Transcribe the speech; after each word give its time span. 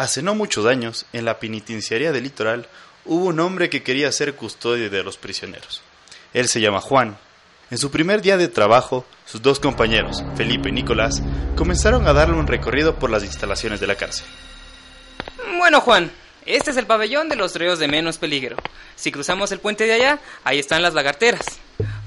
Hace 0.00 0.22
no 0.22 0.34
muchos 0.34 0.64
años, 0.64 1.04
en 1.12 1.26
la 1.26 1.38
penitenciaría 1.38 2.10
del 2.10 2.22
litoral, 2.22 2.66
hubo 3.04 3.26
un 3.26 3.38
hombre 3.38 3.68
que 3.68 3.82
quería 3.82 4.10
ser 4.10 4.34
custodio 4.34 4.88
de 4.88 5.02
los 5.02 5.18
prisioneros. 5.18 5.82
Él 6.32 6.48
se 6.48 6.62
llama 6.62 6.80
Juan. 6.80 7.18
En 7.70 7.76
su 7.76 7.90
primer 7.90 8.22
día 8.22 8.38
de 8.38 8.48
trabajo, 8.48 9.04
sus 9.26 9.42
dos 9.42 9.60
compañeros, 9.60 10.24
Felipe 10.36 10.70
y 10.70 10.72
Nicolás, 10.72 11.22
comenzaron 11.54 12.08
a 12.08 12.14
darle 12.14 12.36
un 12.36 12.46
recorrido 12.46 12.98
por 12.98 13.10
las 13.10 13.24
instalaciones 13.24 13.78
de 13.78 13.88
la 13.88 13.96
cárcel. 13.96 14.24
Bueno, 15.58 15.82
Juan, 15.82 16.10
este 16.46 16.70
es 16.70 16.78
el 16.78 16.86
pabellón 16.86 17.28
de 17.28 17.36
los 17.36 17.54
reos 17.56 17.78
de 17.78 17.86
menos 17.88 18.16
peligro. 18.16 18.56
Si 18.96 19.12
cruzamos 19.12 19.52
el 19.52 19.60
puente 19.60 19.84
de 19.84 19.92
allá, 19.92 20.18
ahí 20.44 20.58
están 20.58 20.80
las 20.80 20.94
lagarteras. 20.94 21.44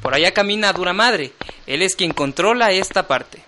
Por 0.01 0.15
allá 0.15 0.33
camina 0.33 0.73
Dura 0.73 0.93
Madre. 0.93 1.33
Él 1.67 1.83
es 1.83 1.95
quien 1.95 2.11
controla 2.11 2.71
esta 2.71 3.07
parte. 3.07 3.43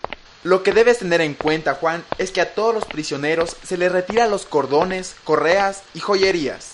Lo 0.46 0.62
que 0.62 0.74
debes 0.74 1.00
tener 1.00 1.22
en 1.22 1.34
cuenta, 1.34 1.74
Juan, 1.74 2.06
es 2.20 2.30
que 2.30 2.40
a 2.40 2.54
todos 2.54 2.72
los 2.72 2.86
prisioneros 2.86 3.58
se 3.64 3.78
les 3.78 3.92
retira 3.92 4.28
los 4.28 4.46
cordones, 4.46 5.16
correas 5.24 5.82
y 5.96 6.00
joyerías. 6.00 6.74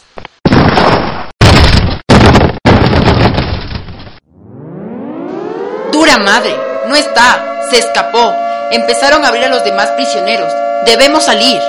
Dura 5.90 6.18
madre, 6.18 6.54
no 6.90 6.98
está, 6.98 7.70
se 7.70 7.80
escapó. 7.80 8.36
Empezaron 8.72 9.24
a 9.24 9.30
abrir 9.30 9.46
a 9.46 9.48
los 9.48 9.64
demás 9.64 9.88
prisioneros. 9.92 10.52
Debemos 10.86 11.24
salir. 11.24 11.62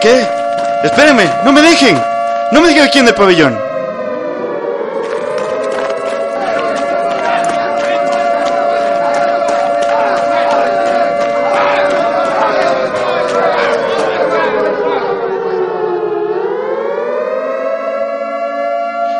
¿Qué? 0.00 0.26
Espérenme, 0.82 1.30
no 1.44 1.52
me 1.52 1.60
dejen. 1.60 2.11
No 2.52 2.60
me 2.60 2.68
dejen 2.68 2.84
aquí 2.84 2.98
en 2.98 3.08
el 3.08 3.14
pabellón. 3.14 3.58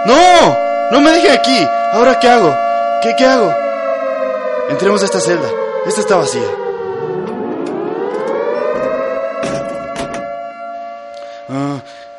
¡No! 0.05 0.58
¡No 0.91 1.00
me 1.00 1.12
dejen 1.12 1.33
aquí! 1.33 1.67
¿Ahora 1.94 2.20
qué 2.20 2.28
hago? 2.28 2.55
¿Qué, 3.02 3.14
qué 3.17 3.24
hago? 3.24 3.55
Entremos 4.69 5.00
a 5.00 5.06
esta 5.06 5.20
celda. 5.20 5.48
Esta 5.86 6.02
está 6.02 6.17
vacía. 6.17 6.61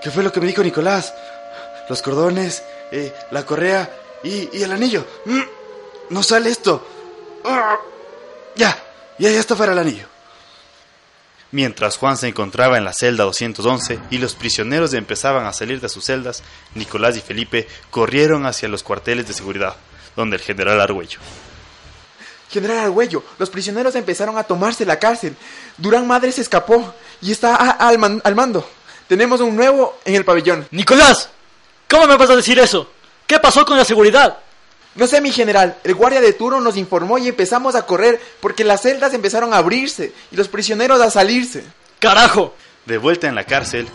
¿Qué 0.03 0.11
fue 0.11 0.23
lo 0.23 0.31
que 0.31 0.39
me 0.41 0.47
dijo 0.47 0.63
Nicolás? 0.63 1.13
Los 1.89 2.01
cordones, 2.01 2.63
eh, 2.91 3.13
la 3.31 3.45
correa 3.45 3.89
y, 4.23 4.49
y 4.57 4.63
el 4.63 4.71
anillo. 4.71 5.05
Mm, 5.25 5.41
no 6.09 6.23
sale 6.23 6.49
esto. 6.49 6.85
Ah, 7.45 7.77
ya, 8.55 8.77
ya, 9.17 9.31
ya 9.31 9.39
está 9.39 9.55
fuera 9.55 9.73
el 9.73 9.79
anillo. 9.79 10.05
Mientras 11.51 11.97
Juan 11.97 12.17
se 12.17 12.27
encontraba 12.27 12.77
en 12.77 12.83
la 12.83 12.93
celda 12.93 13.25
211 13.25 13.99
y 14.09 14.17
los 14.17 14.33
prisioneros 14.33 14.93
empezaban 14.93 15.45
a 15.45 15.53
salir 15.53 15.79
de 15.79 15.87
sus 15.89 16.05
celdas, 16.05 16.41
Nicolás 16.73 17.15
y 17.15 17.21
Felipe 17.21 17.67
corrieron 17.91 18.45
hacia 18.47 18.67
los 18.69 18.81
cuarteles 18.81 19.27
de 19.27 19.33
seguridad, 19.33 19.75
donde 20.15 20.37
el 20.37 20.41
general 20.41 20.81
Argüello. 20.81 21.19
General 22.49 22.79
Argüello, 22.79 23.23
los 23.37 23.49
prisioneros 23.51 23.93
empezaron 23.95 24.37
a 24.37 24.43
tomarse 24.43 24.85
la 24.85 24.97
cárcel. 24.99 25.35
Durán 25.77 26.07
Madre 26.07 26.31
se 26.31 26.41
escapó 26.41 26.93
y 27.21 27.31
está 27.31 27.55
a- 27.55 27.69
al, 27.87 27.99
man- 27.99 28.21
al 28.23 28.35
mando. 28.35 28.67
Tenemos 29.13 29.41
un 29.41 29.55
nuevo 29.55 29.99
en 30.05 30.15
el 30.15 30.25
pabellón. 30.25 30.67
Nicolás, 30.71 31.29
¿cómo 31.87 32.07
me 32.07 32.17
vas 32.17 32.31
a 32.31 32.35
decir 32.35 32.57
eso? 32.57 32.89
¿Qué 33.27 33.37
pasó 33.37 33.63
con 33.63 33.77
la 33.77 33.85
seguridad? 33.85 34.39
No 34.95 35.05
sé, 35.05 35.21
mi 35.21 35.31
general, 35.31 35.77
el 35.83 35.93
guardia 35.93 36.19
de 36.19 36.33
turno 36.33 36.59
nos 36.59 36.77
informó 36.77 37.19
y 37.19 37.27
empezamos 37.27 37.75
a 37.75 37.85
correr 37.85 38.19
porque 38.39 38.63
las 38.63 38.81
celdas 38.81 39.13
empezaron 39.13 39.53
a 39.53 39.57
abrirse 39.57 40.13
y 40.31 40.35
los 40.35 40.47
prisioneros 40.47 40.99
a 40.99 41.11
salirse. 41.11 41.63
¡Carajo! 41.99 42.55
De 42.87 42.97
vuelta 42.97 43.27
en 43.27 43.35
la 43.35 43.43
cárcel, 43.43 43.87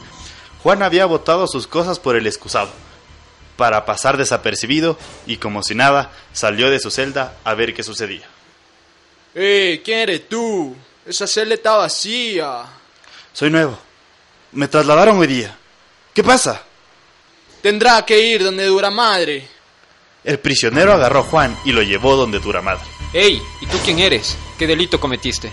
Juan 0.63 0.85
había 0.85 1.05
botado 1.05 1.49
sus 1.49 1.67
cosas 1.67 1.99
por 1.99 2.15
el 2.15 2.29
excusado, 2.29 2.71
para 3.57 3.87
pasar 3.87 4.19
desapercibido 4.19 4.97
y 5.27 5.39
como 5.39 5.65
si 5.65 5.75
nada, 5.75 6.13
salió 6.33 6.71
de 6.71 6.79
su 6.79 6.93
celda 6.93 7.35
a 7.43 7.55
ver 7.55 7.75
qué 7.75 7.83
sucedía. 7.83 8.29
¡Eh! 9.35 9.83
¿Quién 9.85 9.99
eres 9.99 10.29
tú? 10.29 10.77
Esa 11.05 11.27
celda 11.27 11.57
está 11.57 11.75
vacía. 11.75 12.67
Soy 13.33 13.51
nuevo. 13.51 13.88
Me 14.53 14.69
trasladaron 14.69 15.19
hoy 15.19 15.27
día. 15.27 15.57
¿Qué 16.15 16.25
pasa? 16.25 16.63
Tendrá 17.63 18.05
que 18.05 18.19
ir 18.21 18.43
donde 18.43 18.65
dura 18.67 18.91
madre. 18.91 19.47
El 20.25 20.39
prisionero 20.39 20.93
agarró 20.93 21.21
a 21.21 21.25
Juan 21.25 21.57
y 21.65 21.73
lo 21.73 21.83
llevó 21.83 22.17
donde 22.17 22.39
dura 22.39 22.61
madre. 22.61 22.85
Ey, 23.13 23.41
¿y 23.61 23.67
tú 23.67 23.79
quién 23.85 23.99
eres? 23.99 24.37
¿Qué 24.59 24.67
delito 24.67 24.99
cometiste? 25.01 25.53